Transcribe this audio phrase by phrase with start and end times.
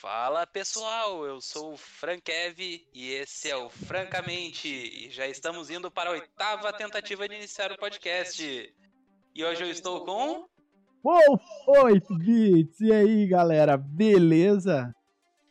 [0.00, 4.68] Fala pessoal, eu sou o Frankev e esse é o Francamente.
[4.68, 8.74] E já estamos indo para a oitava tentativa de iniciar o podcast.
[9.34, 10.46] E hoje eu estou com.
[11.02, 12.78] Wolf 8 bits!
[12.80, 14.94] E aí galera, beleza?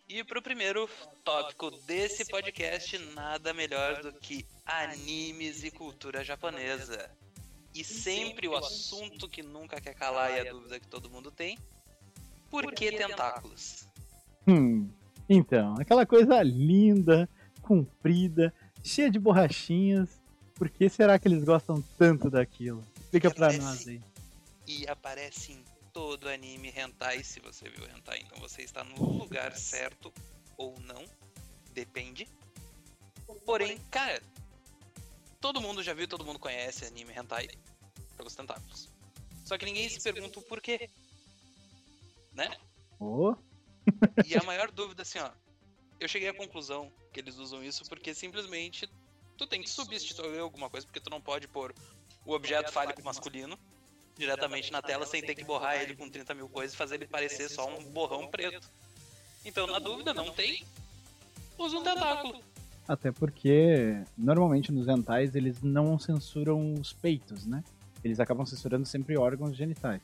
[0.07, 0.87] E para o primeiro
[1.23, 7.09] tópico desse podcast, nada melhor do que animes e cultura japonesa.
[7.73, 11.57] E sempre o assunto que nunca quer calar e a dúvida que todo mundo tem:
[12.51, 13.87] por que tentáculos?
[14.47, 14.89] Hum,
[15.27, 17.27] então, aquela coisa linda,
[17.61, 20.21] comprida, cheia de borrachinhas.
[20.53, 22.83] Por que será que eles gostam tanto daquilo?
[23.01, 24.01] Explica pra nós aí.
[24.67, 29.55] E aparece em todo anime hentai, se você viu hentai, então você está no lugar
[29.55, 30.13] certo
[30.57, 31.03] ou não,
[31.73, 32.27] depende.
[33.45, 34.21] Porém, cara,
[35.41, 37.47] todo mundo já viu, todo mundo conhece anime hentai
[38.17, 38.89] pelos tentáculos.
[39.43, 40.89] Só que ninguém se pergunta o porquê.
[42.33, 42.49] Né?
[42.99, 43.35] Oh.
[44.25, 45.29] E a maior dúvida, assim, ó.
[45.99, 48.89] Eu cheguei à conclusão que eles usam isso porque simplesmente
[49.37, 51.73] tu tem que substituir alguma coisa, porque tu não pode pôr
[52.25, 53.57] o objeto fálico masculino
[54.17, 57.07] diretamente na tela sem ter que borrar ele com 30 mil coisas e fazer ele
[57.07, 58.67] parecer só um borrão preto.
[59.43, 60.65] Então, na dúvida, não tem,
[61.57, 62.41] usa um tentáculo.
[62.87, 67.63] Até porque, normalmente nos hentais, eles não censuram os peitos, né?
[68.03, 70.01] Eles acabam censurando sempre órgãos genitais.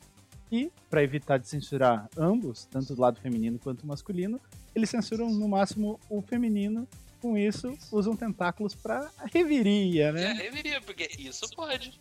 [0.51, 4.39] E, para evitar de censurar ambos, tanto do lado feminino quanto masculino,
[4.75, 6.87] eles censuram no máximo o feminino.
[7.21, 10.23] Com isso, usam tentáculos para reviria, né?
[10.23, 11.99] É, reviria, porque isso pode.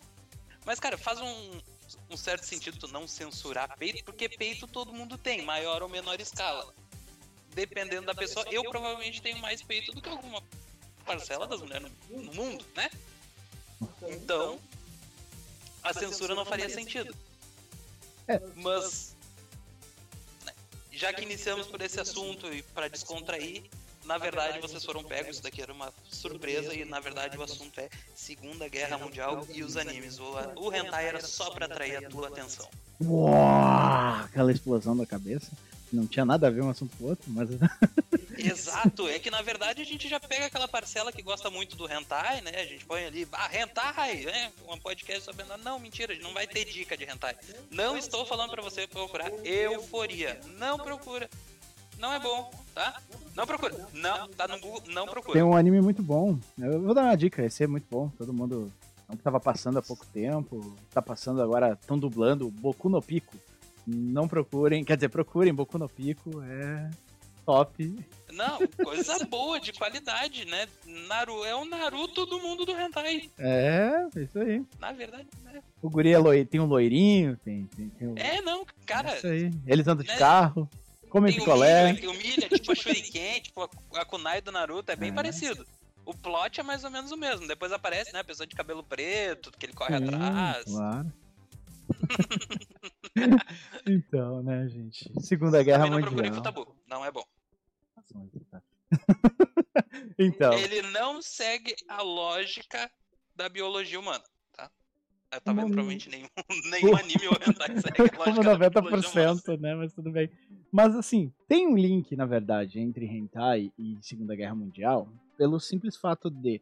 [0.65, 1.61] Mas, cara, faz um,
[2.09, 6.19] um certo sentido tu não censurar peito, porque peito todo mundo tem, maior ou menor
[6.19, 6.73] escala.
[7.53, 10.41] Dependendo da pessoa, eu provavelmente tenho mais peito do que alguma
[11.05, 12.89] parcela das mulheres no mundo, né?
[14.09, 14.59] Então,
[15.83, 17.15] a censura não faria sentido.
[18.27, 18.41] É.
[18.55, 19.15] Mas,
[20.45, 20.53] né,
[20.91, 23.63] já que iniciamos por esse assunto e para descontrair,
[24.05, 27.79] na verdade vocês foram pegos, isso daqui era uma surpresa e na verdade o assunto
[27.79, 30.19] é Segunda Guerra Mundial e os animes.
[30.19, 32.67] O, o hentai era só para atrair a tua atenção.
[33.01, 35.51] Uau, aquela explosão da cabeça.
[35.91, 37.49] Não tinha nada a ver um assunto com o outro, mas.
[38.47, 41.91] Exato, é que na verdade a gente já pega aquela parcela que gosta muito do
[41.91, 42.51] hentai, né?
[42.55, 44.51] A gente põe ali, ah, hentai, né?
[44.67, 45.45] Um podcast sobre.
[45.63, 47.35] Não, mentira, não vai ter dica de hentai.
[47.69, 50.39] Não estou falando para você procurar euforia.
[50.57, 51.29] Não procura.
[51.99, 52.99] Não é bom, tá?
[53.35, 53.87] Não procura.
[53.93, 55.33] Não, tá no Google, não procura.
[55.33, 56.37] Tem um anime muito bom.
[56.59, 58.09] Eu vou dar uma dica, esse é muito bom.
[58.17, 58.71] Todo mundo.
[59.07, 60.75] Não tava passando há pouco tempo.
[60.89, 63.35] Tá passando agora, estão dublando Boku no Pico.
[63.85, 66.89] Não procurem, quer dizer, procurem Boku no Pico, é
[67.51, 67.95] top.
[68.31, 70.65] Não, coisa boa, de qualidade, né?
[71.07, 73.29] Naru é o Naruto do mundo do hentai.
[73.37, 74.63] É, isso aí.
[74.79, 75.61] Na verdade, né?
[75.81, 78.17] O guri é loi, tem um loirinho, tem, tem, tem um...
[78.17, 79.17] É, não, cara.
[79.17, 79.51] Isso aí.
[79.67, 80.13] Eles andam né?
[80.13, 80.69] de carro,
[81.09, 81.93] comem picolé.
[81.93, 83.69] tem o é tipo a Shuriken, tipo a,
[84.01, 85.13] a kunai do Naruto, é bem É.
[85.13, 85.65] parecido.
[86.05, 87.47] O plot é mais ou menos o mesmo.
[87.47, 90.63] Depois aparece, né, a pessoa de cabelo preto, que ele corre atrás.
[90.63, 91.11] Claro.
[93.85, 95.11] então, né, gente?
[95.19, 96.53] Segunda Guerra Também não procurem Mundial.
[96.53, 97.23] Futabu, não é bom.
[100.19, 102.91] então, Ele não segue a lógica
[103.35, 104.69] da biologia humana, tá?
[105.31, 105.71] É, Talvez Hum.
[105.71, 106.27] provavelmente nenhum,
[106.71, 109.41] nenhum anime ou hentai segue a como lógica da biologia humana.
[109.41, 109.75] 90%, né?
[109.75, 110.29] Mas tudo bem.
[110.71, 115.07] Mas assim, tem um link, na verdade, entre hentai e Segunda Guerra Mundial,
[115.37, 116.61] pelo simples fato de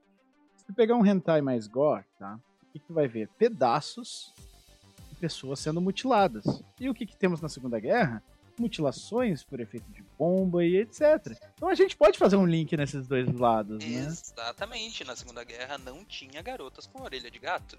[0.56, 2.40] se tu pegar um hentai mais gore, tá?
[2.64, 3.28] O que, que tu vai ver?
[3.38, 4.34] Pedaços
[5.10, 6.46] de pessoas sendo mutiladas.
[6.80, 8.24] E o que, que temos na Segunda Guerra?
[8.60, 11.38] Mutilações por efeito de bomba e etc.
[11.56, 14.06] Então a gente pode fazer um link nesses dois lados, né?
[14.06, 17.78] Exatamente, na Segunda Guerra não tinha garotas com orelha de gato.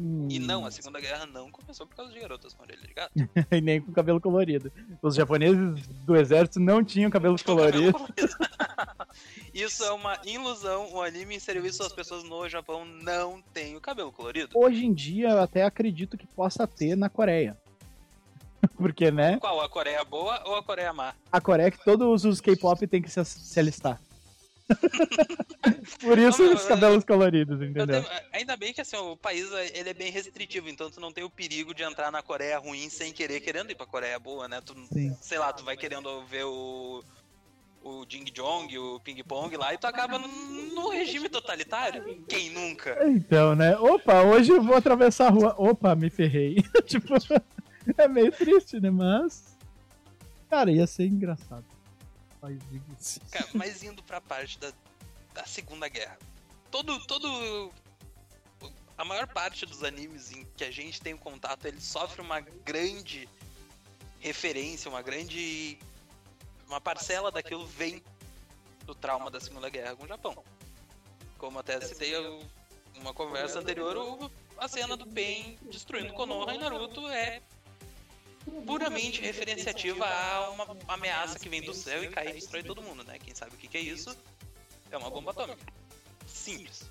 [0.00, 2.94] Hum, E não, a Segunda Guerra não começou por causa de garotas com orelha de
[2.94, 3.12] gato.
[3.52, 4.72] e nem com cabelo colorido.
[5.02, 8.00] Os japoneses do exército não tinham cabelos coloridos.
[9.52, 10.92] Isso é uma ilusão.
[10.92, 14.48] O anime inseriu isso, as pessoas no Japão não têm o cabelo colorido.
[14.54, 17.56] Hoje em dia eu até acredito que possa ter na Coreia.
[18.76, 19.38] Porque, né?
[19.38, 19.60] Qual?
[19.60, 21.14] A Coreia boa ou a Coreia má?
[21.30, 24.00] A Coreia é que todos os K-pop tem que se, se alistar.
[26.00, 28.02] Por isso Não, os cabelos coloridos, Eu entendeu?
[28.02, 31.24] tenho- ainda bem que assim, o país ele é bem restritivo, então tu não tem
[31.24, 34.60] o perigo de entrar na Coreia ruim sem querer, querendo ir pra Coreia boa, né?
[34.64, 35.16] Tu, Sim.
[35.20, 37.02] sei lá, tu vai querendo ver o.
[37.84, 42.22] O Jing Jong, o Ping Pong lá, e tu acaba no regime totalitário.
[42.28, 42.96] Quem nunca?
[43.08, 43.76] Então, né?
[43.76, 45.54] Opa, hoje eu vou atravessar a rua.
[45.58, 46.58] Opa, me ferrei.
[46.86, 47.12] tipo,
[47.96, 48.90] é meio triste, né?
[48.90, 49.56] Mas.
[50.48, 51.64] Cara, ia ser engraçado.
[52.40, 53.18] Mas.
[53.30, 54.72] Cara, mas indo pra parte da,
[55.34, 56.18] da Segunda Guerra.
[56.70, 57.72] Todo, todo.
[58.96, 63.28] A maior parte dos animes em que a gente tem contato, ele sofre uma grande
[64.20, 65.78] referência, uma grande.
[66.66, 68.02] uma parcela daquilo vem
[68.84, 70.44] do trauma da Segunda Guerra com o Japão.
[71.38, 72.12] Como até citei
[72.96, 77.42] uma conversa anterior, a cena do Pain destruindo Konoha em Naruto é
[78.66, 83.04] puramente referenciativa a uma ameaça que vem do céu e cai e destrói todo mundo,
[83.04, 83.18] né?
[83.18, 84.16] Quem sabe o que é isso?
[84.90, 85.64] É uma bomba atômica.
[86.26, 86.90] Simples.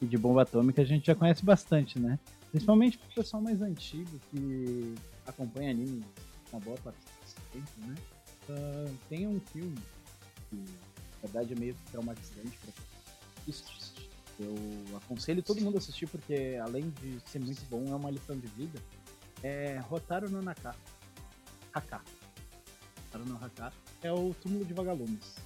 [0.00, 2.18] E de bomba atômica a gente já conhece bastante, né?
[2.50, 4.94] Principalmente pro pessoal mais antigo que
[5.26, 6.04] acompanha anime
[6.52, 7.94] uma boa parte do tempo, né?
[8.48, 9.76] Uh, tem um filme
[10.48, 12.72] que, na verdade, é meio traumatizante pra
[13.46, 13.64] isso.
[14.40, 18.38] Eu aconselho todo mundo a assistir porque, além de ser muito bom, é uma lição
[18.38, 18.80] de vida.
[19.42, 20.74] É Rotaru no Naka.
[21.72, 22.02] Haka.
[23.04, 25.36] Rotaru no Haka é o túmulo de vagalumes.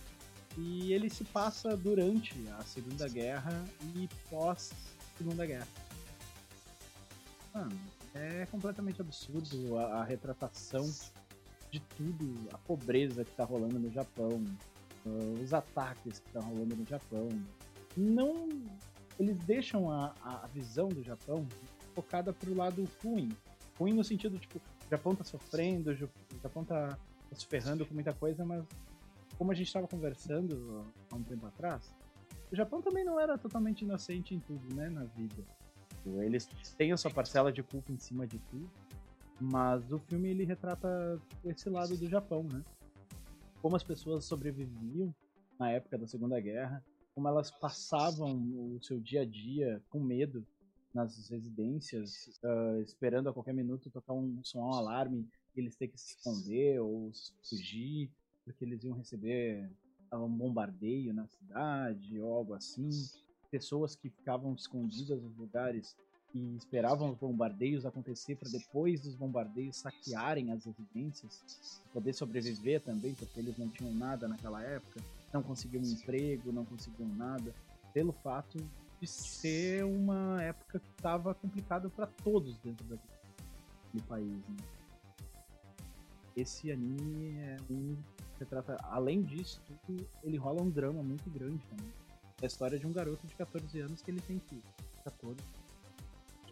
[0.57, 3.65] E ele se passa durante a Segunda Guerra
[3.97, 4.73] e pós
[5.17, 5.69] Segunda Guerra.
[7.55, 7.79] Mano,
[8.15, 10.91] é completamente absurdo a, a, retratação
[11.71, 14.45] de tudo, a pobreza que tá rolando no Japão,
[15.07, 17.29] uh, os ataques que tá rolando no Japão.
[17.97, 18.49] Não.
[19.19, 21.47] Eles deixam a, a visão do Japão
[21.95, 23.31] focada pro lado ruim.
[23.79, 26.99] Ruim no sentido, tipo, o Japão tá sofrendo, o Japão tá,
[27.29, 28.65] tá se ferrando com muita coisa, mas
[29.39, 31.95] como a gente estava conversando há um tempo atrás,
[32.51, 35.43] o Japão também não era totalmente inocente em tudo, né, na vida.
[36.05, 36.47] Eles
[36.77, 38.71] têm a sua parcela de culpa em cima de tudo,
[39.41, 42.63] mas o filme ele retrata esse lado do Japão, né?
[43.61, 45.15] Como as pessoas sobreviviam
[45.59, 46.85] na época da Segunda Guerra,
[47.15, 48.33] como elas passavam
[48.75, 50.47] o seu dia a dia com medo
[50.95, 55.89] nas residências, uh, esperando a qualquer minuto tocar um som, um alarme, e eles ter
[55.89, 57.11] que se esconder ou
[57.49, 58.11] fugir,
[58.45, 59.71] porque eles iam receber
[60.11, 62.91] ah, um bombardeio na cidade ou algo assim.
[63.51, 65.97] Pessoas que ficavam escondidas nos lugares
[66.35, 73.15] e esperavam os bombardeios acontecer para depois dos bombardeios saquearem as residências, poder sobreviver também,
[73.15, 75.01] porque eles não tinham nada naquela época,
[75.33, 77.55] não conseguiam emprego, não conseguiam nada,
[77.93, 78.59] pelo fato
[79.03, 84.49] de ser uma época que estava complicado para todos dentro daquele país.
[84.49, 84.57] Né?
[86.37, 87.97] Esse anime é um
[88.39, 91.93] retrata, além disso, tudo, ele rola um drama muito grande também.
[92.41, 94.63] É a história de um garoto de 14 anos que ele tem que
[95.03, 95.37] 14.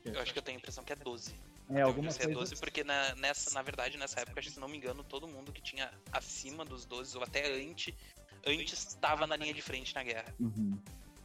[0.06, 1.32] Eu acho que eu tenho a impressão que é 12.
[1.68, 2.28] É, alguma coisa...
[2.28, 5.52] é 12 porque na, nessa, na verdade, nessa época, se não me engano, todo mundo
[5.52, 7.94] que tinha acima dos 12 ou até antes,
[8.44, 10.34] antes estava na linha de frente na guerra.
[10.40, 10.76] Uhum.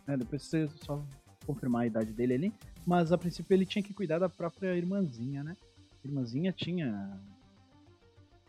[0.07, 1.03] É, depois você só
[1.45, 2.53] confirmar a idade dele ali.
[2.85, 5.55] Mas a princípio ele tinha que cuidar da própria irmãzinha, né?
[6.03, 7.19] A irmãzinha tinha.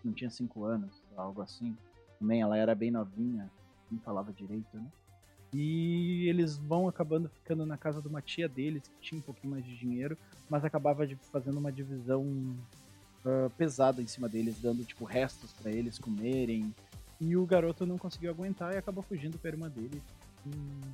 [0.04, 1.76] Não tinha 5 anos, algo assim
[2.18, 3.50] também, ela era bem novinha,
[3.90, 4.86] não falava direito, né?
[5.52, 9.52] E eles vão acabando ficando na casa de uma tia deles, que tinha um pouquinho
[9.52, 10.18] mais de dinheiro,
[10.48, 12.22] mas acabava fazendo uma divisão
[13.24, 16.74] uh, pesada em cima deles, dando tipo restos para eles comerem.
[17.20, 20.02] E o garoto não conseguiu aguentar e acabou fugindo com a irmã dele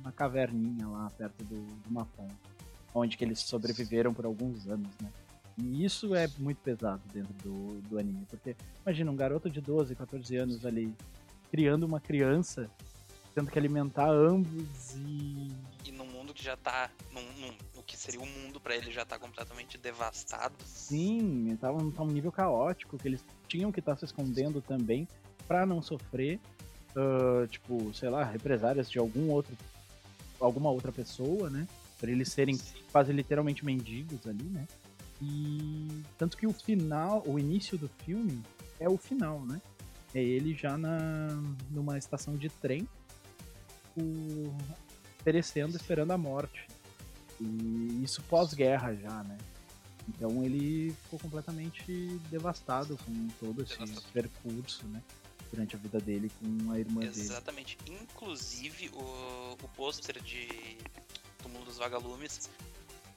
[0.01, 2.35] uma caverninha lá perto do, de uma ponte,
[2.93, 5.09] onde que eles sobreviveram por alguns anos, né?
[5.57, 9.95] E isso é muito pesado dentro do, do anime, porque imagina um garoto de 12,
[9.95, 10.95] 14 anos ali
[11.51, 12.67] criando uma criança,
[13.35, 15.51] tendo que alimentar ambos e.
[15.85, 16.89] E num mundo que já tá.
[17.11, 20.55] Num, num, o que seria o um mundo para ele já tá completamente devastado.
[20.65, 25.07] Sim, tava tá um nível caótico, que eles tinham que estar tá se escondendo também
[25.47, 26.39] para não sofrer,
[26.95, 29.55] uh, tipo, sei lá, represárias de algum outro.
[30.39, 31.67] alguma outra pessoa, né?
[31.99, 32.59] Pra eles serem
[32.91, 34.67] quase literalmente mendigos ali, né?
[35.21, 38.41] E tanto que o final, o início do filme
[38.79, 39.61] é o final, né?
[40.13, 41.27] É ele já na
[41.71, 42.87] numa estação de trem,
[43.97, 44.53] o,
[45.23, 46.67] perecendo, esperando a morte.
[47.39, 49.37] E isso pós-guerra já, né?
[50.07, 53.77] Então ele ficou completamente devastado com todo esse
[54.11, 55.01] percurso, né?
[55.53, 57.13] Durante a vida dele com a irmã Exatamente.
[57.13, 57.21] dele.
[57.21, 57.77] Exatamente.
[57.87, 60.77] Inclusive o, o pôster de
[61.43, 62.49] do Mundo dos Vagalumes,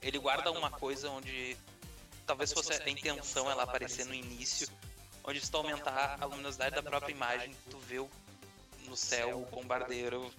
[0.02, 1.57] ele guarda uma coisa onde
[2.26, 4.69] talvez fosse a intenção ela aparecer no início,
[5.25, 8.11] onde se tu aumentar a luminosidade da própria imagem, tu vê o,
[8.87, 10.31] no céu o bombardeiro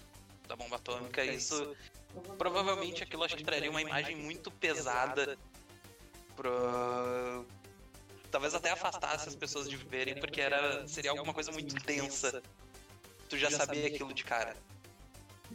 [0.46, 1.76] da bomba atômica, isso
[2.36, 5.36] provavelmente aquilo acho que traria uma imagem muito pesada
[6.36, 7.44] pro
[8.30, 12.42] talvez até afastasse as pessoas de verem, porque era seria alguma coisa muito densa.
[13.28, 14.56] Tu já sabia aquilo de cara.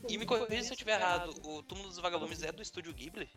[0.08, 3.30] E me corrija se eu estiver errado, o Túmulo dos Vagalumes é do estúdio Ghibli?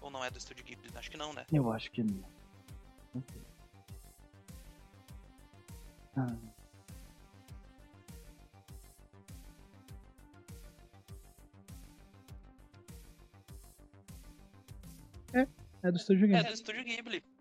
[0.00, 0.90] Ou não é do estúdio Ghibli?
[0.94, 1.46] Acho que não, né?
[1.52, 2.24] Eu acho que não.
[6.16, 6.36] Ah.
[15.32, 15.46] É,
[15.82, 16.36] é do Estúdio Ghibli.
[16.36, 17.31] É do Estúdio Ghibli.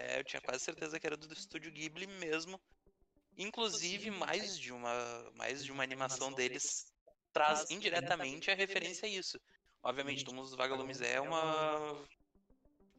[0.00, 2.58] É, eu tinha quase certeza que era do Estúdio Ghibli mesmo.
[3.36, 6.86] Inclusive, mais de uma, mais de uma animação deles
[7.32, 9.38] traz indiretamente a referência a isso.
[9.82, 12.06] Obviamente, Túmulos dos Vagalumes é uma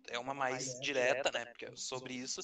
[0.10, 2.42] é uma mais direta, né, porque é sobre isso.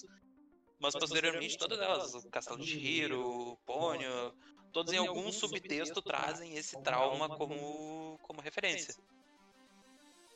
[0.79, 4.33] Mas posteriormente todas elas, o Castelo de Hiro, o Pônio,
[4.71, 8.95] todos em algum subtexto trazem esse trauma como como referência.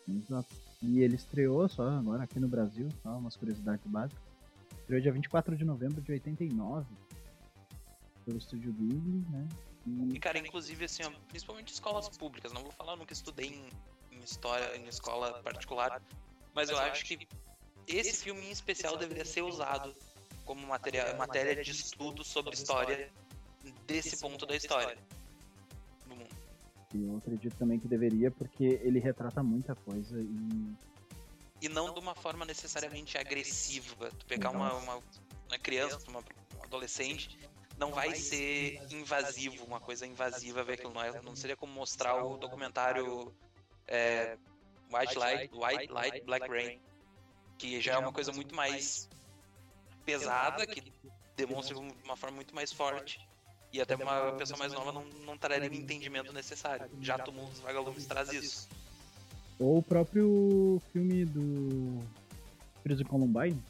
[0.07, 0.70] Exato.
[0.81, 4.23] E ele estreou só agora aqui no Brasil, só umas curiosidades básicas.
[4.79, 6.85] Estreou dia 24 de novembro de 89
[8.25, 9.47] pelo estúdio Ghibli, né?
[10.13, 14.15] E, cara, inclusive, assim, ó, principalmente escolas públicas, não vou falar, eu nunca estudei em,
[14.15, 16.01] em história, em escola particular,
[16.53, 17.27] mas eu acho que
[17.87, 19.95] esse filme em especial deveria ser usado
[20.45, 23.11] como matéria, matéria de estudo sobre história
[23.87, 24.97] desse ponto da história.
[26.93, 30.75] E eu acredito também que deveria, porque ele retrata muita coisa e.
[31.61, 34.09] E não de uma forma necessariamente agressiva.
[34.17, 36.19] Tu pegar uma, uma, uma criança, uma,
[36.57, 37.37] um adolescente
[37.81, 40.93] não vai ser invasivo, uma coisa invasiva ver aquilo.
[40.93, 43.33] Não, é, não seria como mostrar o documentário
[43.87, 44.37] é,
[44.93, 46.79] White Light, White Light, Black Rain,
[47.57, 49.09] que já é uma coisa muito mais
[50.05, 50.93] pesada, que
[51.35, 53.27] demonstra de uma forma muito mais forte.
[53.73, 56.89] E até uma pessoa mais nova não, não traria o entendimento necessário.
[56.99, 58.67] Já Mundo dos Vagalumes traz isso.
[59.57, 61.99] Ou o próprio filme do
[62.83, 63.61] Preso Columbine,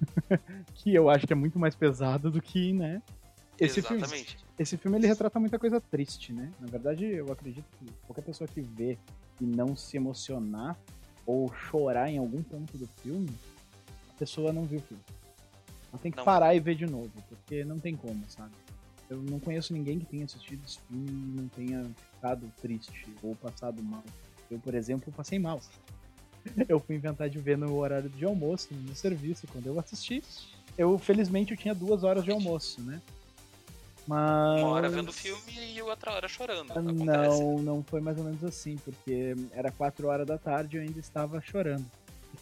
[0.74, 3.02] que eu acho que é muito mais pesado do que, né?
[3.58, 4.36] Esse Exatamente.
[4.36, 4.48] filme.
[4.58, 6.52] Esse filme ele retrata muita coisa triste, né?
[6.60, 8.98] Na verdade, eu acredito que qualquer pessoa que vê
[9.40, 10.76] e não se emocionar
[11.24, 13.30] ou chorar em algum ponto do filme,
[14.10, 15.02] a pessoa não viu o filme.
[15.92, 16.24] Ela tem que não.
[16.24, 18.52] parar e ver de novo, porque não tem como, sabe?
[19.08, 23.34] Eu não conheço ninguém que tenha assistido esse filme e não tenha ficado triste ou
[23.34, 24.04] passado mal.
[24.50, 25.60] Eu, por exemplo, passei mal.
[26.68, 30.22] eu fui inventar de ver no horário de almoço, no serviço, quando eu assisti.
[30.76, 33.00] Eu, felizmente, eu tinha duas horas de almoço, né?
[34.06, 34.62] Mas...
[34.62, 36.70] Uma hora vendo filme e outra hora chorando.
[36.70, 37.04] Acontece.
[37.04, 40.82] Não, não foi mais ou menos assim, porque era quatro horas da tarde e eu
[40.82, 41.84] ainda estava chorando.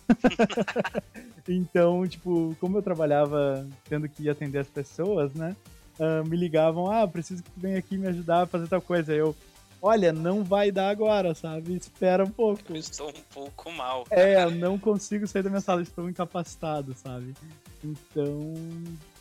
[1.49, 5.57] então, tipo, como eu trabalhava tendo que atender as pessoas, né?
[5.99, 9.15] Uh, me ligavam, ah, preciso que tu venha aqui me ajudar a fazer tal coisa.
[9.15, 9.35] Eu,
[9.81, 11.75] olha, não vai dar agora, sabe?
[11.75, 12.63] Espera um pouco.
[12.69, 14.05] Eu estou um pouco mal.
[14.11, 17.35] É, eu não consigo sair da minha sala, estou incapacitado, sabe?
[17.83, 18.55] Então,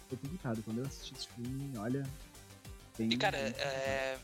[0.09, 0.61] foi complicado.
[0.63, 2.05] Quando eu assisti esse filme, olha.
[2.97, 3.09] Bem...
[3.09, 4.17] E cara, é...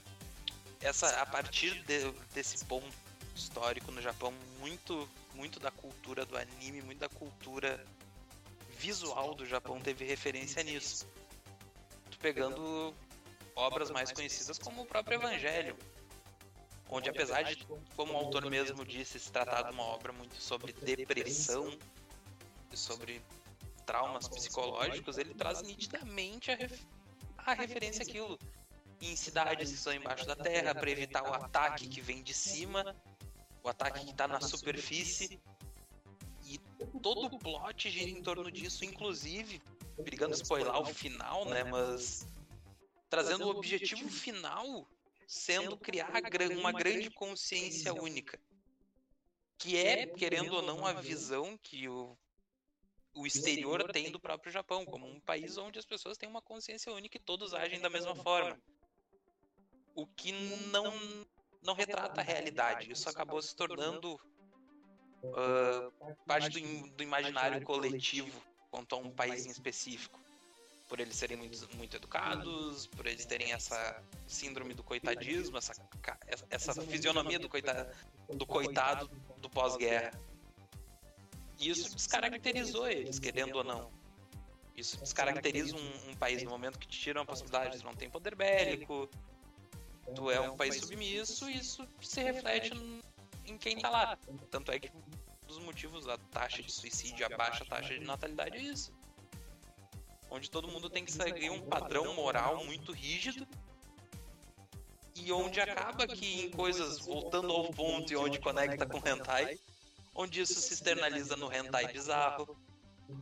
[0.82, 2.86] essa, a partir de, desse ponto
[3.34, 7.82] histórico no Japão, muito, muito da cultura do anime, muito da cultura
[8.78, 11.08] visual do Japão teve referência nisso.
[12.22, 12.94] Pegando
[13.56, 15.76] obras mais conhecidas como o próprio Evangelho,
[16.90, 20.74] onde apesar de, como o autor mesmo disse, se tratar de uma obra muito sobre
[20.74, 21.78] depressão
[22.72, 23.22] e sobre
[23.86, 26.82] traumas psicológicos, ele traz nitidamente a, ref
[27.38, 28.38] a referência àquilo.
[29.02, 32.96] Em cidades que são embaixo da terra, para evitar o ataque que vem de cima,
[33.64, 35.40] o ataque que está na superfície.
[36.46, 36.60] E
[37.02, 39.62] todo o plot gira em torno disso, inclusive,
[40.02, 41.64] brigando spoiler o final, né?
[41.64, 42.28] Mas
[43.10, 44.88] trazendo o objetivo final
[45.28, 46.12] sendo criar
[46.58, 48.40] uma grande consciência única.
[49.58, 52.18] Que é, querendo ou não, a visão que o,
[53.14, 56.92] o exterior tem do próprio Japão, como um país onde as pessoas têm uma consciência
[56.92, 58.60] única e todos agem da mesma forma.
[59.94, 60.32] O que
[60.72, 61.26] não,
[61.62, 62.92] não retrata a realidade.
[62.92, 64.16] Isso acabou se tornando
[65.24, 70.20] uh, parte do, do imaginário coletivo quanto a um país em específico.
[70.88, 75.74] por eles serem muito, muito educados, por eles terem essa síndrome do coitadismo, essa,
[76.50, 77.90] essa fisionomia do, coitado,
[78.34, 80.12] do coitado do pós-guerra.
[81.58, 83.90] E isso descaracterizou eles, querendo ou não.
[84.76, 88.10] Isso descaracteriza um, um, país no momento que te tiram a possibilidade, tu não tem
[88.10, 89.10] poder bélico,
[90.16, 92.74] tu é um país submisso, e isso se reflete
[93.46, 94.18] em quem tá lá.
[94.50, 95.11] Tanto é que um
[95.52, 98.94] dos motivos da taxa de suicídio, a baixa taxa de natalidade é isso.
[100.30, 103.46] Onde todo mundo tem que seguir um padrão moral muito rígido.
[105.14, 109.60] E onde acaba que em coisas, voltando ao ponto e onde conecta com o hentai,
[110.16, 112.58] onde isso se externaliza no hentai bizarro,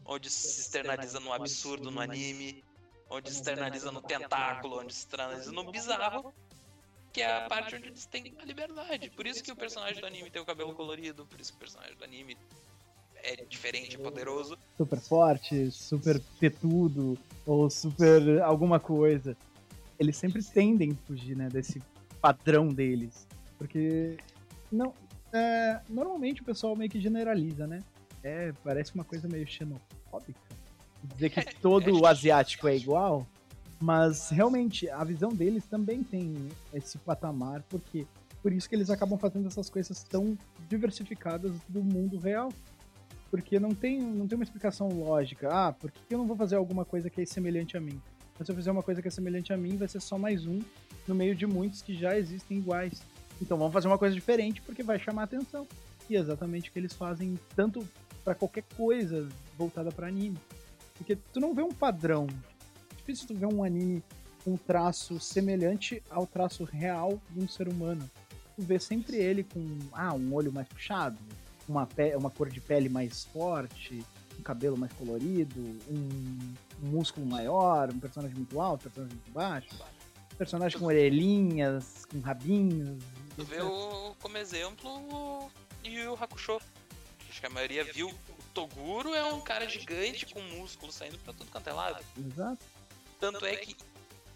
[0.05, 2.63] onde se externaliza no absurdo no anime,
[3.09, 6.31] onde se externaliza no tentáculo, onde se externaliza no bizarro,
[7.11, 9.09] que é a parte onde eles têm a liberdade.
[9.09, 11.59] Por isso que o personagem do anime tem o cabelo colorido, por isso que o
[11.59, 12.37] personagem do anime
[13.23, 14.57] é diferente, poderoso.
[14.77, 19.35] Super forte, super tetudo, ou super alguma coisa.
[19.99, 21.81] Eles sempre tendem a fugir, né, desse
[22.21, 23.27] padrão deles.
[23.57, 24.17] Porque
[24.71, 24.93] não,
[25.33, 27.83] é, normalmente o pessoal meio que generaliza, né?
[28.23, 30.39] É, parece uma coisa meio xenofóbica.
[31.03, 33.27] Dizer que todo é, asiático é igual.
[33.81, 36.35] Mas realmente a visão deles também tem
[36.73, 38.05] esse patamar, porque
[38.41, 42.49] por isso que eles acabam fazendo essas coisas tão diversificadas do mundo real.
[43.31, 45.49] Porque não tem, não tem uma explicação lógica.
[45.51, 48.01] Ah, por que eu não vou fazer alguma coisa que é semelhante a mim?
[48.37, 50.47] Mas se eu fizer uma coisa que é semelhante a mim, vai ser só mais
[50.47, 50.59] um
[51.07, 53.01] no meio de muitos que já existem iguais.
[53.41, 55.67] Então vamos fazer uma coisa diferente porque vai chamar atenção.
[56.09, 57.87] E é exatamente o que eles fazem tanto
[58.23, 60.37] para qualquer coisa voltada para anime.
[60.97, 62.27] Porque tu não vê um padrão.
[63.09, 64.03] É difícil tu ver um anime
[64.43, 68.07] com um traço semelhante ao traço real de um ser humano.
[68.55, 71.17] Tu vê sempre ele com ah, um olho mais puxado,
[71.67, 74.05] uma, uma cor de pele mais forte,
[74.37, 79.31] um cabelo mais colorido, um, um músculo maior, um personagem muito alto, um personagem muito
[79.31, 79.69] baixo,
[80.37, 83.03] personagem com orelhinhas, com rabinhos.
[83.35, 85.49] Tu vê o, como exemplo o
[85.83, 86.59] Yu Hakusho.
[87.27, 91.33] Acho que a maioria viu o Toguro é um cara gigante com músculo saindo pra
[91.33, 92.05] tudo quanto é lado.
[92.15, 92.78] Exato.
[93.19, 93.75] Tanto é que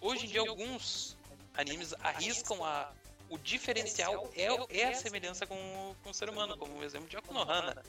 [0.01, 1.17] hoje em dia alguns
[1.55, 2.91] animes arriscam a
[3.29, 5.55] o diferencial é, é a semelhança com,
[6.03, 7.81] com o ser humano, como o exemplo de Akunohana,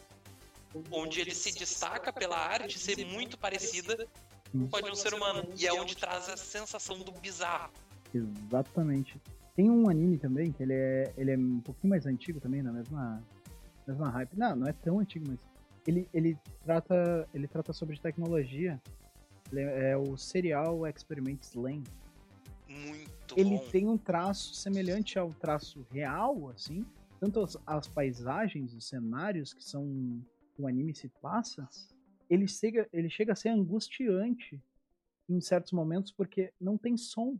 [0.90, 4.08] onde ele se destaca pela arte ser muito parecida
[4.70, 7.72] com a de um ser humano, e é onde traz a sensação do bizarro.
[8.14, 9.20] Exatamente.
[9.54, 12.72] Tem um anime também, que ele é, ele é um pouquinho mais antigo também, na
[12.72, 13.22] mesma,
[13.86, 14.36] mesma hype.
[14.36, 15.40] Não, não é tão antigo, mas
[15.86, 18.80] ele, ele, trata, ele trata sobre tecnologia.
[19.60, 21.84] É, o Serial Experiments Lane.
[22.68, 23.68] Muito ele bom.
[23.70, 26.84] tem um traço semelhante ao traço real, assim.
[27.20, 30.22] Tanto as, as paisagens, os cenários que são
[30.58, 31.68] o anime se passa,
[32.30, 34.62] ele chega, ele chega a ser angustiante
[35.28, 37.38] em certos momentos porque não tem som.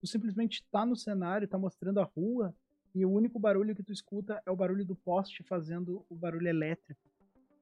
[0.00, 2.54] Tu simplesmente tá no cenário, tá mostrando a rua
[2.94, 6.48] e o único barulho que tu escuta é o barulho do poste fazendo o barulho
[6.48, 7.00] elétrico,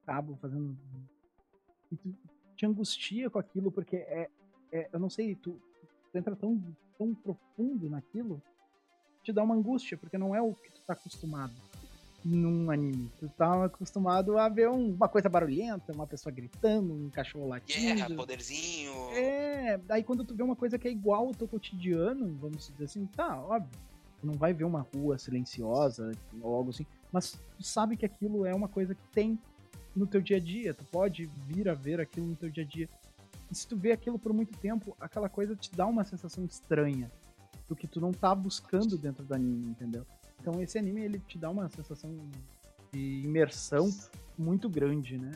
[0.05, 0.77] cabo fazendo
[1.91, 2.15] e tu
[2.57, 4.29] te angustia com aquilo porque é,
[4.73, 5.61] é eu não sei, tu,
[6.11, 6.63] tu entra tão
[6.97, 8.41] tão profundo naquilo,
[9.23, 11.55] te dá uma angústia, porque não é o que tu tá acostumado
[12.25, 13.11] num anime.
[13.19, 17.97] Tu tá acostumado a ver um, uma coisa barulhenta, uma pessoa gritando, um cachorro latindo.
[17.97, 18.93] Guerra, poderzinho.
[19.13, 22.85] É, daí quando tu vê uma coisa que é igual ao teu cotidiano, vamos dizer
[22.85, 23.79] assim, tá, óbvio.
[24.21, 28.47] Tu não vai ver uma rua silenciosa ou algo assim, mas tu sabe que aquilo
[28.47, 29.39] é uma coisa que tem
[29.95, 30.75] no teu dia a dia.
[30.75, 32.89] Tu pode vir a ver aquilo no teu dia a dia.
[33.51, 37.11] E se tu vê aquilo por muito tempo, aquela coisa te dá uma sensação estranha
[37.69, 40.07] do que tu não tá buscando dentro do anime, entendeu?
[40.41, 42.15] Então esse anime ele te dá uma sensação
[42.93, 43.91] de imersão
[44.37, 45.33] muito grande, né?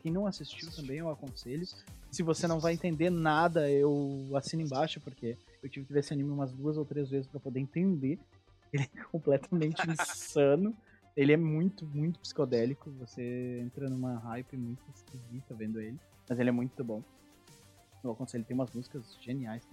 [0.00, 1.66] Quem não assistiu também eu aconselho.
[2.10, 6.12] Se você não vai entender nada, eu assino embaixo, porque eu tive que ver esse
[6.12, 8.18] anime umas duas ou três vezes para poder entender.
[8.72, 10.74] Ele é completamente insano.
[11.18, 12.92] Ele é muito, muito psicodélico.
[12.92, 15.98] Você entra numa hype muito esquisita vendo ele.
[16.28, 17.02] Mas ele é muito bom.
[18.04, 19.66] Eu aconselho, tem umas músicas geniais.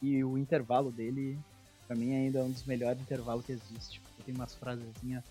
[0.00, 1.36] E o intervalo dele,
[1.88, 4.00] pra mim, ainda é um dos melhores intervalos que existe.
[4.00, 5.24] Porque tem umas frasezinhas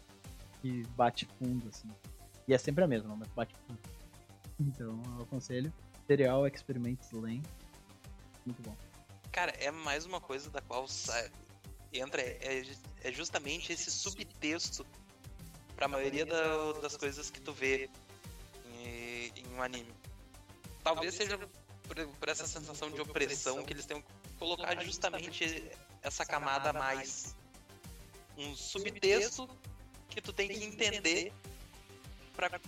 [0.61, 1.87] que bate fundo, assim.
[2.49, 3.79] E é sempre a mesma, mas bate fundo.
[4.59, 5.71] Então, eu aconselho.
[6.05, 7.43] Serial Experiments Lane.
[8.45, 8.75] Muito bom.
[9.31, 10.85] Cara, é mais uma coisa da qual
[11.93, 12.61] entra, é,
[13.05, 14.85] é, justamente esse subtexto
[15.75, 17.89] pra maioria da, das coisas que tu vê
[18.79, 19.93] em, em um anime.
[20.83, 21.37] Talvez seja
[21.83, 24.03] por, por essa sensação de opressão que eles tenham
[24.37, 25.63] colocado justamente
[26.01, 27.35] essa camada a mais.
[28.37, 29.49] Um subtexto
[30.09, 31.31] que tu tem que entender
[32.35, 32.59] para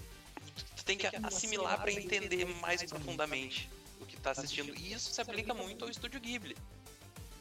[0.75, 4.73] tu tem que assimilar para entender mais profundamente o que tá assistindo.
[4.75, 6.55] E isso se aplica muito ao Estúdio Ghibli.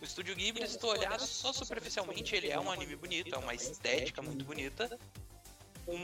[0.01, 3.55] O Estúdio Ghibli, se tu olhar só superficialmente, ele é um anime bonito, é uma
[3.55, 4.99] estética muito bonita.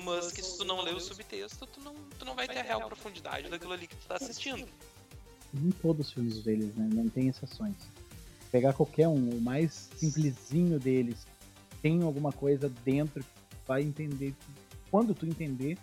[0.05, 2.63] Mas que se tu não ler o subtexto, tu não, tu não vai ter a
[2.63, 4.69] real profundidade daquilo ali que tu tá assistindo
[5.55, 6.89] em todos os filmes deles, né?
[6.93, 7.77] Não tem exceções.
[8.51, 11.27] Pegar qualquer um, o mais simplesinho deles,
[11.81, 14.35] tem alguma coisa dentro que vai entender.
[14.91, 15.79] Quando tu entender,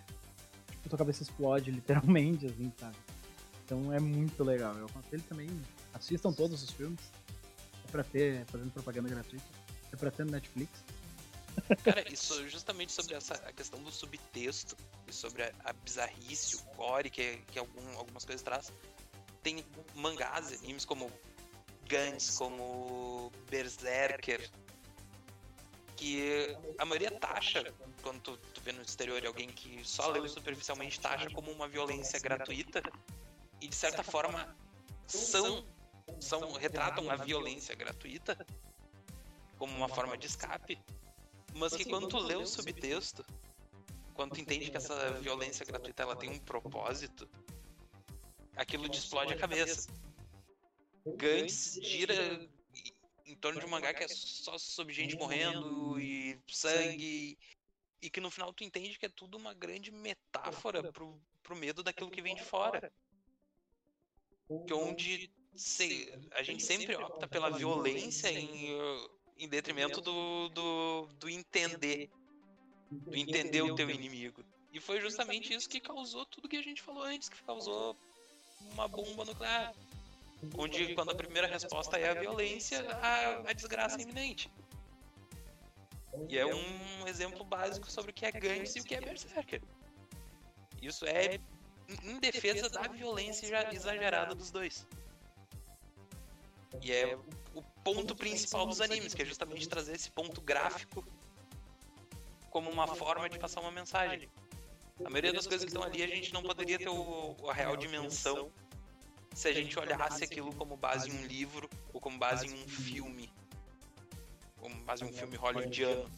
[0.69, 2.95] tipo, tua cabeça explode, literalmente, assim, sabe?
[3.65, 4.75] Então é muito legal.
[4.75, 5.49] Eu aconselho também,
[5.93, 6.99] assistam todos os filmes.
[7.87, 9.45] É pra ter, fazendo propaganda gratuita.
[9.91, 10.83] É pra ter no Netflix.
[11.83, 14.75] Cara, isso justamente sobre essa a questão do subtexto
[15.07, 18.71] e sobre a, a bizarrice, o core que, que algum, algumas coisas traz
[19.41, 21.11] tem mangás, animes como
[21.87, 24.49] Gantz, como Berserker,
[25.95, 30.99] que a maioria taxa, quando tu, tu vê no exterior alguém que só leu superficialmente,
[30.99, 32.81] taxa como uma violência gratuita,
[33.59, 34.55] e de certa forma
[35.07, 35.65] são,
[36.19, 38.37] são retratam a violência gratuita
[39.57, 40.79] como uma forma de escape,
[41.59, 43.25] mas que quando tu lê o subtexto,
[44.13, 47.29] quando tu entende que essa violência gratuita ela tem um propósito,
[48.55, 49.89] aquilo te explode a cabeça.
[51.05, 52.49] Gantz gira
[53.25, 57.37] em torno de um mangá que é só sobre gente morrendo e sangue.
[58.01, 61.83] E que no final tu entende que é tudo uma grande metáfora pro, pro medo
[61.83, 62.91] daquilo que vem de fora.
[64.65, 68.77] Que onde se, a gente sempre opta pela violência em,
[69.39, 72.09] em detrimento do, do, do entender.
[72.91, 74.43] Do entender o teu inimigo.
[74.73, 77.95] E foi justamente isso que causou tudo que a gente falou antes, que causou
[78.73, 79.73] uma bomba nuclear.
[80.57, 84.51] Onde, quando a primeira resposta é a violência, a, a desgraça é iminente.
[86.27, 89.61] E é um exemplo básico sobre o que é Gantz e o que é Berserker.
[90.81, 91.39] Isso é
[92.03, 94.87] em defesa da violência exagerada dos dois.
[96.81, 97.17] E é
[97.59, 101.05] o ponto principal dos animes, que é justamente trazer esse ponto gráfico
[102.49, 104.29] como uma forma de passar uma mensagem.
[105.03, 107.75] A maioria das coisas que estão ali a gente não poderia ter o, a real
[107.75, 108.51] dimensão
[109.33, 112.67] se a gente olhasse aquilo como base em um livro ou como base em um
[112.67, 113.31] filme.
[114.57, 116.09] Como base em um filme hollywoodiano.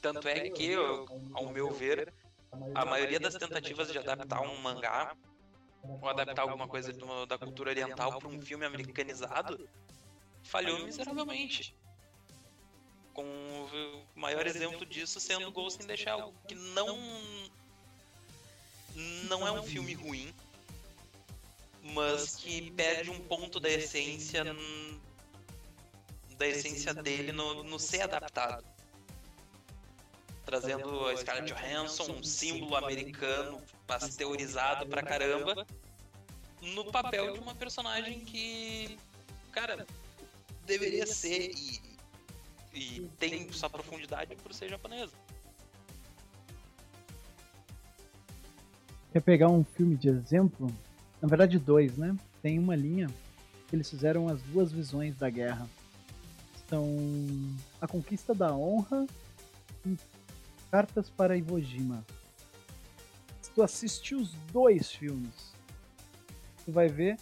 [0.00, 0.74] Tanto é que,
[1.34, 2.12] ao meu ver,
[2.74, 5.14] a maioria das tentativas de adaptar um mangá
[5.82, 6.92] ou adaptar alguma coisa
[7.26, 9.68] da cultura oriental para um filme americanizado
[10.46, 11.74] falhou miseravelmente.
[13.12, 16.98] Com o maior exemplo disso sendo Ghost in the Shell, que não
[19.28, 20.34] não é um filme ruim,
[21.82, 24.44] mas que perde um ponto da essência
[26.38, 28.64] da essência dele no, no ser adaptado.
[30.44, 35.66] Trazendo a Scarlett Johansson, um símbolo americano pasteurizado pra caramba,
[36.60, 38.98] no papel de uma personagem que,
[39.50, 39.86] cara,
[40.66, 41.80] deveria ser e,
[42.74, 45.12] e tem sua profundidade por ser japonesa.
[49.12, 50.70] Quer pegar um filme de exemplo?
[51.22, 52.14] Na verdade, dois, né?
[52.42, 53.08] Tem uma linha
[53.66, 55.66] que eles fizeram as duas visões da guerra.
[56.68, 56.84] São
[57.80, 59.06] A Conquista da Honra
[59.86, 59.96] e
[60.70, 62.04] Cartas para Iwo Jima.
[63.40, 65.54] Se tu assistir os dois filmes,
[66.64, 67.16] tu vai ver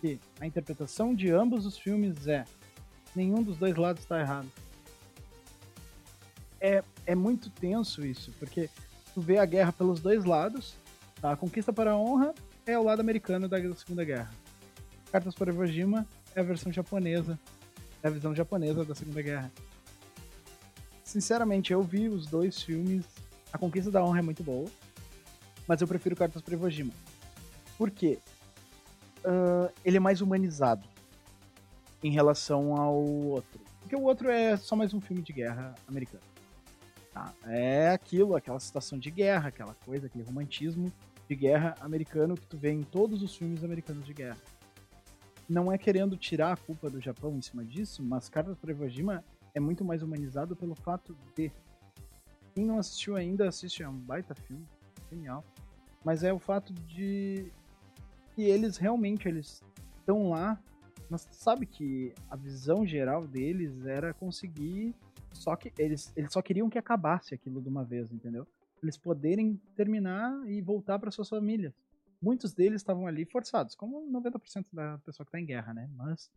[0.00, 2.46] que a interpretação de ambos os filmes é
[3.14, 4.50] nenhum dos dois lados está errado.
[6.60, 8.70] É, é muito tenso isso, porque
[9.12, 10.76] tu vê a guerra pelos dois lados
[11.24, 11.32] Tá?
[11.32, 12.34] A Conquista para a Honra
[12.66, 14.30] é o lado americano da Segunda Guerra.
[15.10, 17.40] Cartas para Iwo Jima é a versão japonesa,
[18.02, 19.50] é a visão japonesa da Segunda Guerra.
[21.02, 23.06] Sinceramente, eu vi os dois filmes.
[23.50, 24.68] A Conquista da Honra é muito boa,
[25.66, 26.92] mas eu prefiro Cartas para Iwo Jima.
[27.78, 28.18] Por quê?
[29.20, 30.86] Uh, ele é mais humanizado
[32.04, 33.58] em relação ao outro.
[33.80, 36.22] Porque o outro é só mais um filme de guerra americano.
[37.14, 37.32] Tá?
[37.46, 40.92] É aquilo, aquela situação de guerra, aquela coisa, aquele romantismo
[41.26, 44.36] de guerra americano que tu vê em todos os filmes americanos de guerra.
[45.48, 48.86] Não é querendo tirar a culpa do Japão em cima disso, mas Cartas para Iwo
[48.86, 51.50] Jima é muito mais humanizado pelo fato de
[52.54, 54.66] quem não assistiu ainda assiste é um baita filme,
[55.10, 55.42] genial.
[56.04, 57.50] Mas é o fato de
[58.34, 59.62] que eles realmente eles
[60.00, 60.60] estão lá,
[61.14, 64.94] mas sabe que a visão geral deles era conseguir
[65.32, 68.46] só que eles, eles só queriam que acabasse aquilo de uma vez, entendeu?
[68.84, 71.74] eles poderem terminar e voltar para suas famílias.
[72.20, 75.90] Muitos deles estavam ali forçados, como 90% da pessoa que está em guerra, né?
[75.96, 76.30] Mas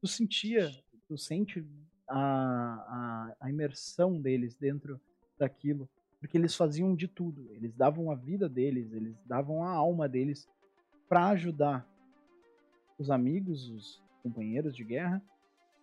[0.00, 0.70] tu sentia,
[1.08, 1.64] tu sente
[2.08, 5.00] a, a, a imersão deles dentro
[5.38, 5.88] daquilo,
[6.20, 7.48] porque eles faziam de tudo.
[7.52, 10.48] Eles davam a vida deles, eles davam a alma deles
[11.08, 11.88] para ajudar
[12.98, 15.22] os amigos, os companheiros de guerra,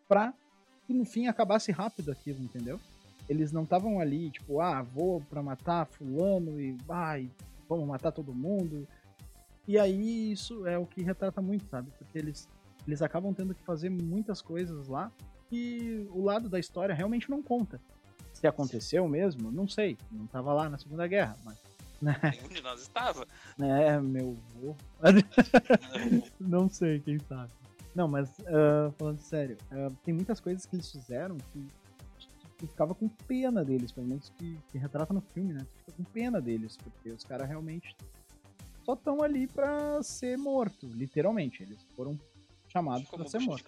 [0.07, 0.33] para
[0.85, 2.79] que no fim acabasse rápido aquilo, entendeu?
[3.27, 7.29] Eles não estavam ali, tipo, ah, vou pra matar fulano e vai,
[7.67, 8.87] vamos matar todo mundo.
[9.67, 11.91] E aí isso é o que retrata muito, sabe?
[11.97, 12.49] Porque eles,
[12.87, 15.11] eles acabam tendo que fazer muitas coisas lá
[15.51, 17.79] e o lado da história realmente não conta.
[18.33, 19.97] Se aconteceu mesmo, não sei.
[20.11, 21.57] Não tava lá na Segunda Guerra, mas.
[22.01, 22.17] Né?
[22.23, 23.27] Nenhum de nós estava.
[23.59, 24.75] É, meu vô.
[26.39, 27.51] não sei, quem sabe.
[27.95, 31.67] Não, mas uh, falando sério, uh, tem muitas coisas que eles fizeram que
[32.57, 35.65] tu ficava com pena deles, pelo menos que, que retrata no filme, né?
[35.65, 37.95] Tu fica com pena deles, porque os caras realmente
[38.83, 41.63] só estão ali pra ser morto, literalmente.
[41.63, 42.19] Eles foram
[42.67, 43.65] chamados para ser morto.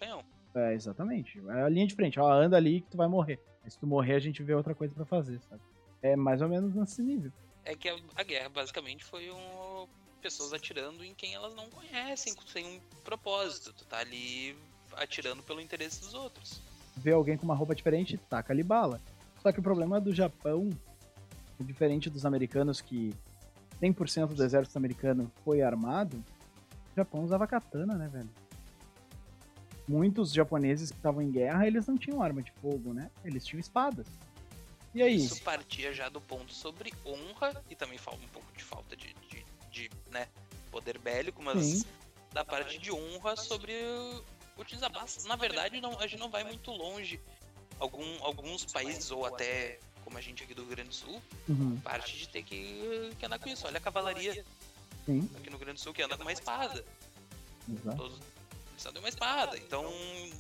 [0.54, 1.42] É, exatamente.
[1.48, 3.40] É a linha de frente, ó, anda ali que tu vai morrer.
[3.64, 5.62] Mas se tu morrer, a gente vê outra coisa para fazer, sabe?
[6.02, 7.32] É mais ou menos nesse nível.
[7.64, 9.88] É que a, a guerra basicamente foi um
[10.22, 13.74] pessoas atirando em quem elas não conhecem, sem um propósito.
[13.74, 14.56] Tu tá ali
[14.94, 16.62] atirando pelo interesse dos outros
[16.96, 19.02] vê alguém com uma roupa diferente, taca ali bala.
[19.42, 20.70] Só que o problema do Japão,
[21.60, 23.14] diferente dos americanos que
[23.82, 26.18] 100% do exército americano foi armado,
[26.92, 28.30] o Japão usava katana, né, velho?
[29.88, 33.12] muitos japoneses que estavam em guerra, eles não tinham arma de fogo, né?
[33.26, 34.08] Eles tinham espadas.
[34.94, 35.18] E aí?
[35.18, 39.14] Isso partia já do ponto sobre honra, e também fala um pouco de falta de,
[39.72, 40.28] de, né,
[40.72, 41.84] poder bélico, mas Sim.
[42.32, 43.74] da parte de honra sobre
[44.58, 45.28] utilizar basta.
[45.28, 47.20] Na verdade, não, a gente não vai muito longe.
[47.80, 51.80] Algum, alguns países, ou até como a gente aqui do Rio Grande do Sul, Uhum.
[51.82, 53.66] parte de ter que, que andar com isso.
[53.66, 54.46] Olha a cavalaria
[55.06, 56.86] Sim, aqui no Rio Grande do Sul que anda com uma espada.
[57.68, 57.98] exato.
[57.98, 58.20] Todos
[58.72, 59.58] eles andam com uma espada.
[59.58, 59.84] Então,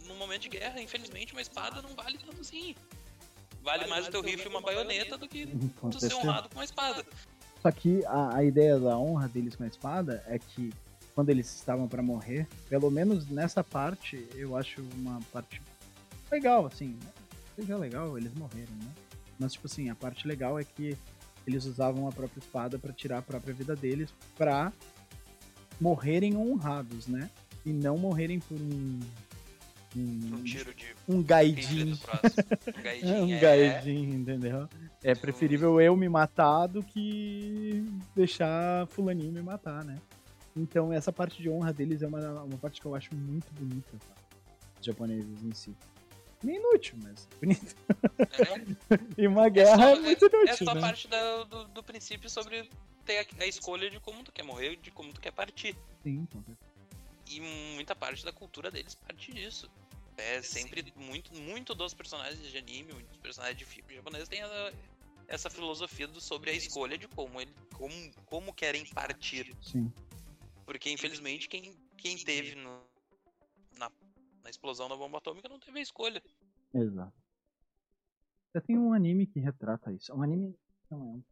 [0.05, 2.75] no momento de guerra, infelizmente, uma espada não vale tanto assim.
[3.63, 5.47] Vale mais o teu rifle e uma baioneta do que
[5.91, 7.05] tu ser honrado com uma espada.
[7.61, 10.73] Só que a, a ideia da honra deles com a espada é que
[11.13, 15.61] quando eles estavam pra morrer, pelo menos nessa parte, eu acho uma parte
[16.31, 16.97] legal, assim.
[17.03, 17.11] né?
[17.55, 18.91] Seja legal eles morrerem, né?
[19.37, 20.97] Mas, tipo assim, a parte legal é que
[21.45, 24.71] eles usavam a própria espada pra tirar a própria vida deles pra
[25.79, 27.29] morrerem honrados, né?
[27.65, 28.99] E não morrerem por um.
[29.95, 31.85] Um Um, tiro de um rifle gaidin.
[31.91, 32.43] do próximo.
[32.67, 33.39] Um É um é.
[33.91, 34.69] entendeu?
[35.03, 37.83] É preferível eu me matar do que
[38.15, 39.97] deixar fulaninho me matar, né?
[40.55, 43.97] Então essa parte de honra deles é uma, uma parte que eu acho muito bonita,
[44.07, 44.15] tá?
[44.79, 45.75] Os japoneses em si.
[46.43, 47.75] Meio inútil, mas bonito.
[48.31, 50.81] É, E uma guerra é, só- muito é inútil, só né?
[50.81, 52.67] parte da- do, do princípio sobre
[53.05, 55.75] ter a, a escolha de como tu quer morrer, de como tu quer partir.
[56.03, 56.57] Sim, certeza.
[57.29, 57.39] E
[57.75, 59.69] muita parte da cultura deles parte disso.
[60.21, 64.73] É sempre muito, muito dos personagens de anime, muitos personagens de filme japonês têm essa,
[65.27, 67.93] essa filosofia do, sobre a escolha de como, ele, como,
[68.25, 69.55] como querem partir.
[69.61, 69.91] Sim.
[70.65, 72.83] Porque infelizmente quem, quem teve no-
[73.77, 73.91] na,
[74.43, 76.21] na explosão da bomba atômica não teve a escolha.
[76.73, 77.13] Exato.
[78.53, 80.13] Já tem um anime que retrata isso.
[80.13, 80.55] Um anime.
[80.89, 81.23] Não é um.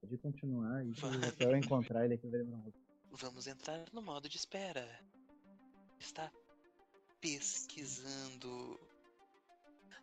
[0.00, 0.82] Pode continuar
[1.36, 2.72] até eu encontrar ele aqui pouco.
[3.10, 4.86] Vamos entrar no modo de espera.
[6.06, 6.30] Está
[7.20, 8.80] pesquisando.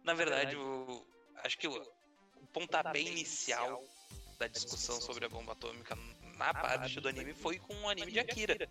[0.04, 3.82] Na verdade, o, acho que o, o pontapé inicial
[4.38, 5.96] da discussão sobre a bomba atômica
[6.38, 8.70] na parte do anime foi com o anime de Akira.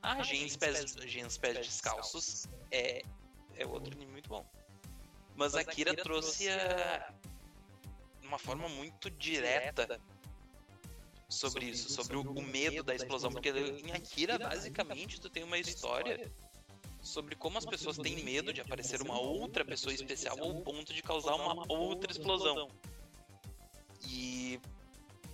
[0.00, 3.02] Ah, Gens Pés, Gens Pés Descalços é,
[3.54, 4.50] é outro anime muito bom.
[5.34, 7.12] Mas Akira trouxe a,
[8.22, 10.00] uma forma muito direta
[11.28, 15.58] sobre isso, sobre o, o medo da explosão, porque em Akira, basicamente, tu tem uma
[15.58, 16.32] história
[17.06, 21.02] sobre como as pessoas têm medo de aparecer uma outra pessoa especial ao ponto de
[21.02, 22.68] causar uma outra explosão.
[24.06, 24.60] E,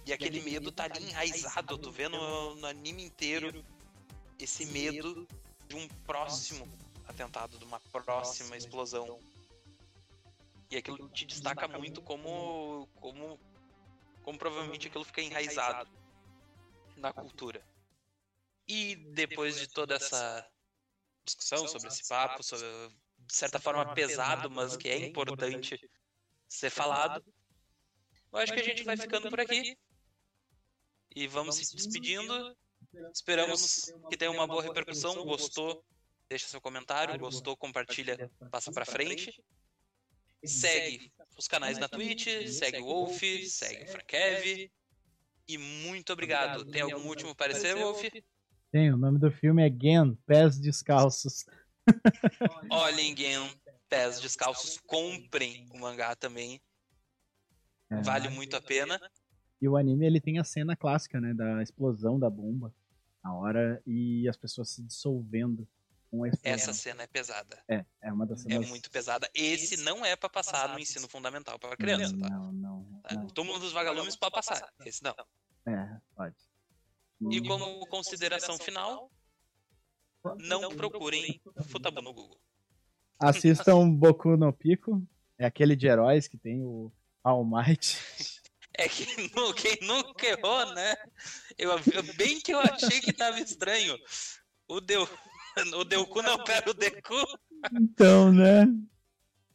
[0.07, 3.65] e aquele medo tá ali enraizado, tu vê no, no anime inteiro
[4.39, 5.27] esse medo
[5.69, 6.69] de um próximo
[7.07, 9.19] atentado, de uma próxima explosão.
[10.71, 13.39] E aquilo te destaca muito como, como
[14.23, 15.91] como provavelmente aquilo fica enraizado
[16.97, 17.63] na cultura.
[18.67, 20.49] E depois de toda essa
[21.25, 22.67] discussão sobre esse papo, sobre,
[23.19, 25.79] de certa forma pesado, mas que é importante
[26.49, 27.25] ser falado,
[28.33, 29.77] eu acho que a gente vai ficando por aqui.
[31.15, 32.57] E vamos se despedindo.
[33.15, 35.15] Esperamos que tenha uma boa repercussão.
[35.25, 35.85] Gostou?
[36.29, 37.19] Deixa seu comentário.
[37.19, 37.57] Gostou?
[37.57, 38.31] Compartilha.
[38.51, 39.43] Passa pra frente.
[40.45, 44.71] Segue os canais na Twitch, segue o Wolf, segue o Frankev.
[45.47, 46.65] E muito obrigado.
[46.65, 48.03] Tem algum último parecer, Wolf?
[48.73, 51.45] Tem, o nome do filme é Gen, Pés Descalços.
[52.71, 53.51] Olhem, Gen,
[53.89, 56.59] pés descalços, comprem o mangá também.
[57.91, 58.01] É.
[58.01, 58.99] Vale muito a pena.
[59.61, 62.75] E o anime ele tem a cena clássica, né, da explosão da bomba
[63.23, 65.69] na hora e as pessoas se dissolvendo
[66.11, 66.55] com a explosão.
[66.55, 67.63] Essa cena é pesada.
[67.69, 68.69] É, é uma das É cenas.
[68.69, 69.29] muito pesada.
[69.35, 72.31] Esse não é pra passar no ensino fundamental para criança, tá?
[72.31, 73.27] Não, não, não.
[73.29, 74.73] Túmulo dos Vagalumes pode passar.
[74.87, 75.15] Esse não.
[75.67, 76.35] É, pode.
[77.31, 79.11] E como consideração final,
[80.39, 82.41] não procurem Futabu no Google.
[83.19, 85.03] Assistam Boku no Pico.
[85.39, 87.99] É aquele de heróis que tem o All Might.
[88.75, 90.97] É que quem nunca errou, né?
[91.59, 91.79] Eu,
[92.17, 93.99] bem que eu achei que tava estranho.
[94.67, 95.07] O Deu.
[95.77, 97.23] O Deuku não pega o Deku.
[97.79, 98.67] Então, né?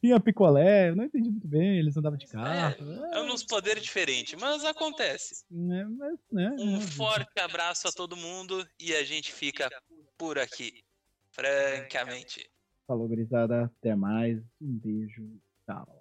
[0.00, 2.76] Tinha picolé, eu não entendi muito bem, eles andavam de carro.
[3.12, 5.44] É uns poderes diferentes, mas acontece.
[5.50, 6.80] né, mas, né, Um né.
[6.80, 9.68] forte abraço a todo mundo e a gente fica
[10.16, 10.82] por aqui.
[11.30, 12.48] Francamente.
[12.86, 13.64] Falou, gurizada.
[13.64, 14.38] Até mais.
[14.60, 15.38] Um beijo.
[15.66, 15.97] Tchau.